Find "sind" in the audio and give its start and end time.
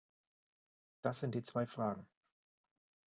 1.19-1.35